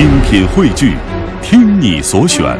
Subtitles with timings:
[0.00, 0.96] 精品汇聚，
[1.42, 2.58] 听你所选，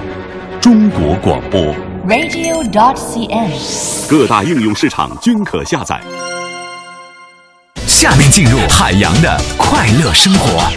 [0.61, 1.75] 中国广播。
[2.07, 4.11] radio.dot.cn，。
[4.11, 5.99] 各大应用市场均可下载。
[7.87, 10.71] 下面进入海洋的快乐生活。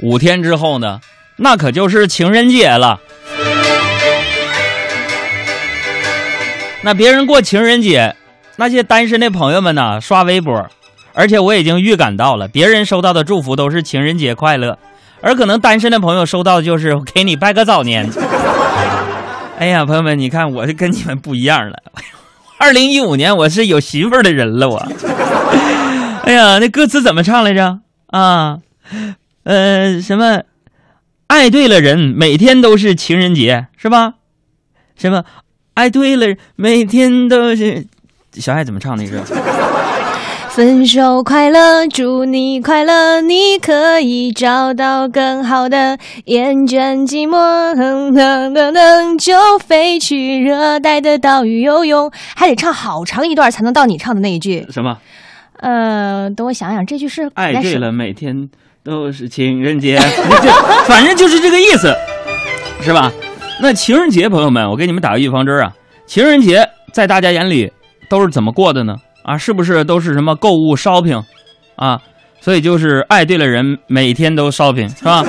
[0.00, 1.02] 五天之后呢，
[1.36, 2.98] 那可就是情人节了。
[6.80, 8.16] 那别人过情人节，
[8.56, 10.66] 那些单身的朋友们呢，刷微博，
[11.12, 14.78] 而且我已经预感到了，别人收到的祝福都是情人节快乐，
[15.26, 18.08] 而可能单身的朋友收到的就是 给你拜个早年。
[19.58, 21.76] 哎呀，朋友们，你看我是跟你们不一样了。
[22.58, 24.88] 二零一五年我是有媳妇儿的人了，我。
[26.22, 27.80] 哎呀，那歌词怎么唱来着？
[28.06, 28.58] 啊，
[29.42, 30.42] 呃，什么？
[31.26, 34.14] 爱对了人，每天都是情人节，是吧？
[34.96, 35.24] 什么？
[35.74, 37.84] 爱对了，每天都是。
[38.34, 39.20] 小爱怎么唱那个？
[40.56, 45.98] 分手快乐，祝你快乐，你可以找到更好的。
[46.24, 47.36] 厌倦寂寞，
[47.76, 52.10] 哼哼哼哼，就飞去热带的岛屿游泳。
[52.34, 54.66] 还得唱好长一段才能到你唱的那一句。
[54.70, 54.96] 什么？
[55.58, 58.48] 呃，等我想想，这句是爱对了，每天
[58.82, 59.98] 都是情人节，
[60.86, 61.94] 反正就是这个意思，
[62.80, 63.12] 是吧？
[63.60, 65.74] 那情人节，朋友们，我给你们打个预防针啊！
[66.06, 67.70] 情人节在大家眼里
[68.08, 68.96] 都是怎么过的呢？
[69.26, 71.24] 啊，是不是都是什么购物 shopping
[71.74, 72.00] 啊？
[72.40, 75.24] 所以就是爱对了人，每天都 shopping 是吧？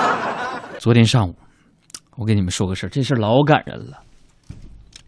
[0.78, 1.34] 昨天上午，
[2.16, 3.96] 我给你们说个事儿，这事儿老感人了。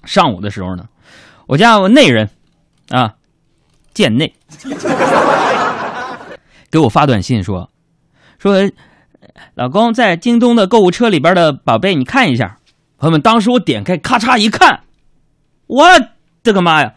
[0.05, 0.85] 上午的时候呢，
[1.47, 2.31] 我家我内人
[2.89, 3.13] 啊，
[3.93, 4.33] 贱内。
[6.71, 7.69] 给我发短信说，
[8.39, 8.57] 说
[9.55, 12.57] 老公在京东的购物车里边的宝贝，你看一下。
[12.97, 14.81] 朋友们，当时我点开，咔嚓一看，
[15.67, 15.85] 我
[16.43, 16.95] 的个妈呀，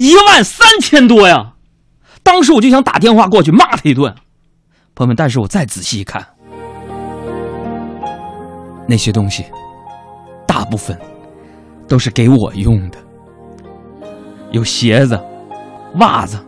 [0.00, 1.52] 一万三千多呀！
[2.22, 4.10] 当时我就想打电话过去骂他一顿。
[4.94, 6.26] 朋友们，但是我再仔细一看，
[8.88, 9.44] 那些东西
[10.46, 10.98] 大部分
[11.86, 12.96] 都是给我用的，
[14.52, 15.20] 有鞋子、
[15.96, 16.38] 袜子、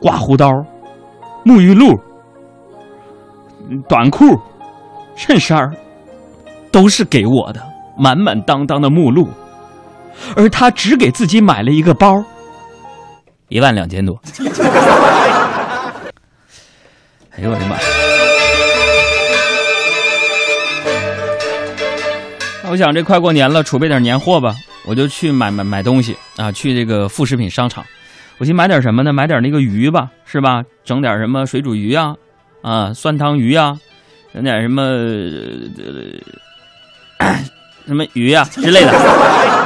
[0.00, 0.48] 刮胡刀。
[1.44, 1.98] 沐浴露、
[3.88, 4.38] 短裤、
[5.16, 5.58] 衬衫
[6.70, 7.60] 都是给我的，
[7.98, 9.28] 满满当当的目录，
[10.36, 12.22] 而他只给自己买了一个包，
[13.50, 14.18] 一万两千多。
[17.36, 17.76] 哎呦我的妈！
[22.62, 24.54] 那我想这快过年了，储备点年货吧，
[24.86, 27.84] 我就去买买买东西啊，去这个副食品商场。
[28.38, 29.12] 我去买点什么呢？
[29.12, 30.62] 买点那个鱼吧，是吧？
[30.84, 32.14] 整点什么水煮鱼啊，
[32.62, 33.76] 啊，酸汤鱼啊，
[34.32, 34.82] 整点什么、
[37.18, 37.34] 呃、
[37.86, 39.59] 什么鱼啊之类的。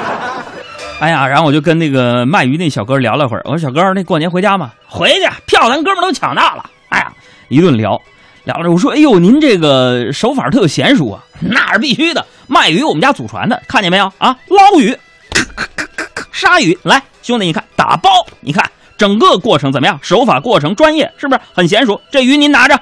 [1.01, 3.43] 哎呀，然后我就跟那个卖鱼那小哥聊了会儿。
[3.45, 4.73] 我说小哥，那过年回家吗？
[4.87, 6.65] 回去，票咱哥们都抢到了。
[6.89, 7.13] 哎呀，
[7.49, 8.01] 一顿聊，
[8.45, 12.25] 聊着我说，哎呦，您这个手法特娴熟啊，那是必须的。
[12.47, 14.37] 卖鱼我们家祖传的，看见没有啊？
[14.49, 14.97] 捞鱼，
[16.33, 17.03] 杀鱼，来。
[17.23, 18.11] 兄弟，你看打包，
[18.41, 19.99] 你看整个过程怎么样？
[20.03, 22.01] 手法过程专业，是不是很娴熟？
[22.11, 22.79] 这鱼您拿着。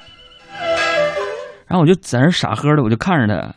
[1.67, 3.55] 然后我就在那傻呵的，我就看着他。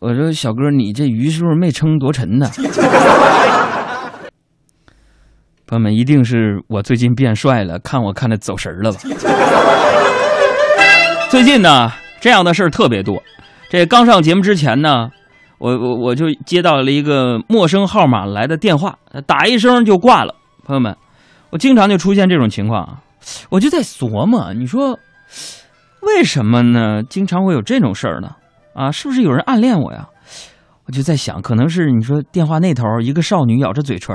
[0.00, 2.48] 我说：“小哥，你这鱼是不是没称多沉呢？”
[5.66, 9.00] 朋友们，一定是我最近变帅了，看我看的走神了吧？
[11.28, 13.22] 最近呢，这样的事儿特别多。
[13.68, 15.10] 这刚上节目之前呢。
[15.58, 20.32] 我我我就接到了一个陌生号码来的电话，打一声就挂了。
[20.64, 20.96] 朋友们，
[21.50, 23.02] 我经常就出现这种情况啊，
[23.50, 24.96] 我就在琢磨，你说
[26.00, 27.02] 为什么呢？
[27.02, 28.36] 经常会有这种事儿呢？
[28.78, 30.06] 啊，是不是有人暗恋我呀？
[30.86, 34.14] 我就在想，可能是你说电话那头一个少女咬着嘴唇，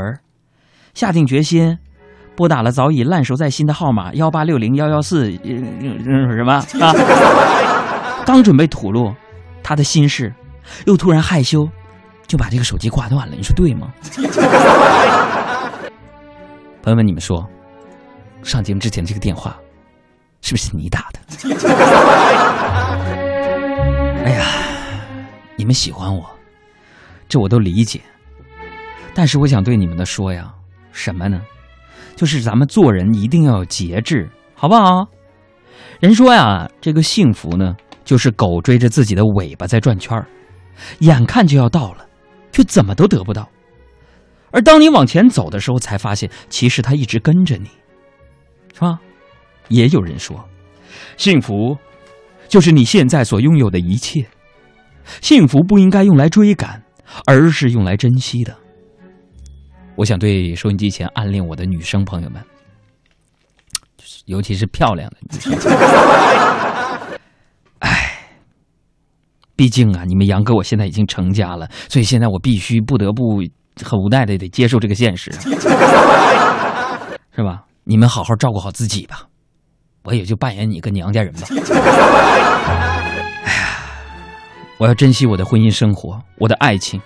[0.93, 1.77] 下定决心
[2.33, 6.65] 拨打了早已烂熟在心的号码幺八六零幺幺四，什么啊？
[8.25, 9.13] 刚准备吐露
[9.61, 10.33] 她的心事。
[10.85, 11.67] 又突然害羞，
[12.25, 13.35] 就把这个手机挂断了。
[13.35, 13.89] 你说对吗？
[16.81, 17.45] 朋友们，你们说，
[18.41, 19.57] 上节目之前这个电话
[20.41, 21.19] 是不是你打的？
[25.63, 26.29] 你们喜欢我，
[27.29, 28.01] 这我都理解。
[29.13, 30.53] 但是我想对你们的说呀，
[30.91, 31.41] 什么呢？
[32.17, 35.07] 就是咱们做人一定要有节制，好不好？
[36.01, 40.27] 人说呀，这个幸福呢，就是狗追着自己的尾巴在转圈儿。
[40.99, 42.05] 眼看就要到了，
[42.51, 43.47] 却怎么都得不到。
[44.51, 47.69] 而当你往前走的时候，才发现其实它一直跟着你，
[48.73, 48.99] 是吧？
[49.69, 50.43] 也有人说，
[51.15, 51.77] 幸福
[52.49, 54.27] 就是你现在所拥有的一切。
[55.21, 56.83] 幸福不应该用来追赶，
[57.25, 58.55] 而是用来珍惜的。
[59.95, 62.41] 我想对收音机前暗恋我的女生朋友们，
[63.95, 65.53] 就是尤其是漂亮的女生，
[69.55, 73.43] 毕竟啊，你们杨哥我现在已经成家了，所以现在我必须不得不
[73.83, 75.31] 很无奈的得接受这个现实，
[77.35, 77.63] 是吧？
[77.83, 79.27] 你们好好照顾好自己吧，
[80.05, 81.47] 我也就扮演你个娘家人吧。
[84.77, 86.99] 我要珍惜我的婚姻生活，我的爱情。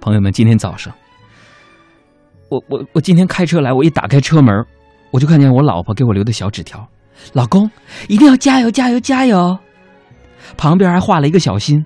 [0.00, 0.92] 朋友们，今天早上，
[2.48, 4.64] 我我我今天开车来，我一打开车门，
[5.10, 6.86] 我就看见我老婆给我留的小纸条
[7.34, 7.70] ：“老公，
[8.08, 9.58] 一定要加油，加油，加油！”
[10.56, 11.84] 旁边还画了一个小心。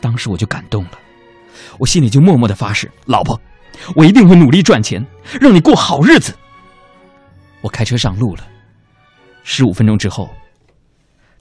[0.00, 0.98] 当时我就感动了，
[1.78, 3.40] 我心里就默默的发誓：“老婆，
[3.94, 5.04] 我一定会努力赚钱，
[5.40, 6.34] 让你过好日子。”
[7.62, 8.46] 我开车上路了，
[9.44, 10.28] 十五分钟之后，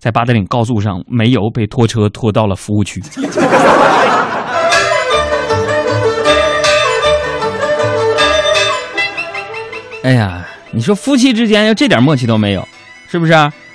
[0.01, 2.99] 在八达岭高速上，煤油被拖车拖到了服务区。
[10.03, 12.67] 哎呀，你说夫妻之间要这点默契都没有，
[13.07, 13.33] 是不是？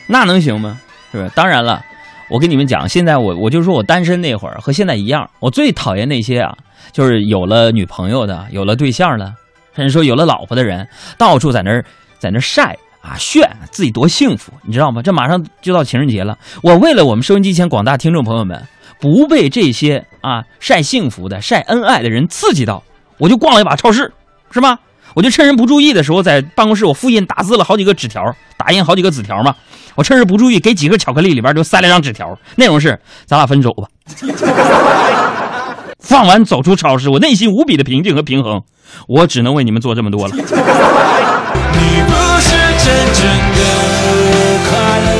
[0.08, 0.76] 那能行吗？
[1.12, 1.28] 是不是？
[1.28, 1.81] 当然了，
[2.29, 6.52] 我跟你们讲，现在我我就说我单身那会儿和现在一样，我最讨厌那些啊，
[6.90, 9.32] 就是有了女朋友的、有了对象的，
[9.76, 11.84] 甚至说有了老婆的人，到处在那儿
[12.19, 12.76] 在那儿晒
[13.06, 15.00] 啊炫自己多幸福，你知道吗？
[15.00, 18.61] 这马上就到情人节了，我为了我们收音机前广大听众朋友们
[19.00, 22.82] 不被这些啊晒幸福的、晒恩爱的人刺激到，
[23.19, 24.12] 我就逛了一把超市，
[24.50, 24.81] 是吗？
[25.14, 29.55] 我就趁人不注意的时候，在办公室我复印打字了好几个纸条，打印好几个纸条嘛。
[29.94, 33.88] 我趁人不注意，给几个巧克力里边就塞了张纸条，内容是：咱俩分手吧。
[36.00, 38.62] 放完走出超市，我内心无比的平静和平衡。
[39.08, 40.35] 我只能为你们做这么多了。
[40.37, 42.65] 你不是
[43.12, 43.24] 真
[43.54, 43.60] 正
[43.92, 44.34] 的
[44.68, 45.10] 快乐。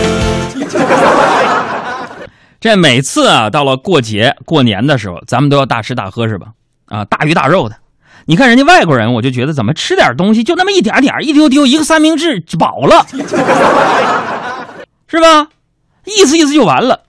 [2.61, 6.49] 这每次啊，到了过节过年的时候，咱们都要大吃大喝是吧？
[6.87, 7.77] 啊，大鱼大肉的。
[8.25, 13.07] 你看人家外国人，我就觉得怎么吃点东西就那么一点点，一丢丢一个三明治就饱了，
[15.07, 15.49] 是吧？
[16.05, 17.03] 意思意思就完了。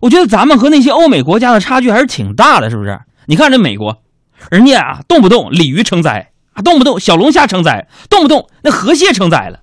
[0.00, 2.98] 我觉得咱们和那些欧美国家的差距还是挺大的，是不是？
[3.26, 4.02] 你看这美国，
[4.50, 9.60] 人家啊动不动鲤鱼成灾啊，动不动小龙虾成灾，动不动那河蟹成灾了，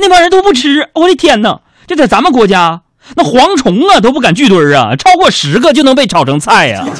[0.00, 0.88] 那帮人都不吃。
[0.94, 1.60] 我的天哪！
[1.88, 2.82] 这在咱们国家，
[3.16, 6.84] 那蝗虫啊都不敢聚堆儿啊，超过十个就能被炒成菜呀。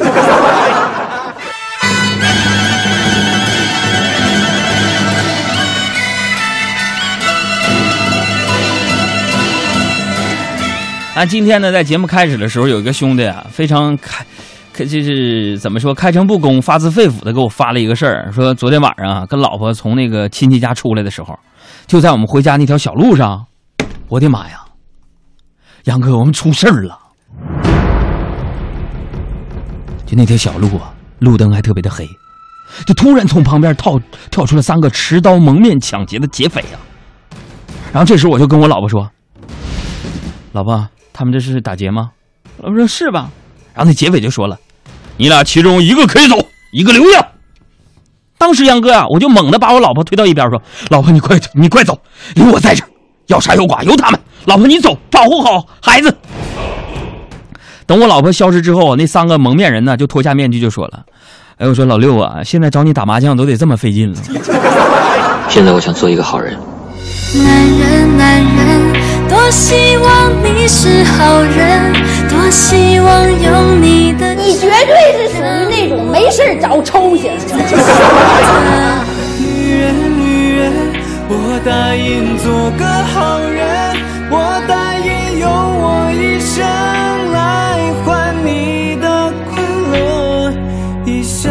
[11.15, 14.25] 啊，今天呢，在节目开始的时候，有一个兄弟啊，非常开，
[14.73, 21.39] 开就是怎么说，开诚布公、发自肺腑的给我发了一个事儿，说昨天晚上啊，跟老婆从那个亲戚家出来的时候，
[21.89, 23.47] 就在我们回家那条小路上，
[24.09, 24.61] 我的妈呀，
[25.85, 26.99] 杨哥，我们出事儿了！
[30.05, 32.07] 就那条小路啊，路灯还特别的黑，
[32.87, 33.99] 就突然从旁边跳
[34.31, 36.77] 跳出了三个持刀蒙面抢劫的劫匪啊！
[37.91, 39.11] 然后这时我就跟我老婆说
[40.53, 42.11] ：“老婆。”他们这是打劫吗？
[42.59, 43.31] 老婆说是吧。
[43.75, 44.59] 然后那劫匪就说了
[45.17, 46.37] ：“你俩其中一个可以走，
[46.71, 47.27] 一个留下。”
[48.39, 52.01] 当时杨哥啊，我就猛地把我老婆推到一边说：“老婆，你快走，你快走，
[52.37, 52.85] 留我在这
[53.27, 54.21] 要杀有剐由他们。
[54.47, 56.17] 老婆你走，保护好孩子。”
[57.85, 61.01] 等我老婆消失之后，那三个蒙面人呢就脱下面具就说了
[61.59, 64.19] ：“哎，我说老六啊，现在找你打麻将都得这么费劲了。
[65.49, 66.57] 现在我想做一个好人。”
[67.35, 68.88] 男人，男人。
[70.71, 71.93] 是好人，
[72.29, 74.35] 多希望有你的。
[74.35, 77.57] 你绝对是属于那种没事找抽型的。
[79.41, 80.73] 女人，女人，
[81.27, 83.97] 我答应做个好人，
[84.31, 86.63] 我答应用我一生
[87.33, 90.53] 来换你的快乐
[91.07, 91.51] 一生。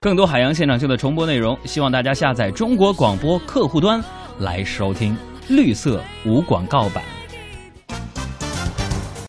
[0.00, 4.02] 更多海洋现场秀的重播内容，希望大家下载中国广播客户端
[4.38, 5.14] 来收听。
[5.48, 7.02] 绿色无广告版。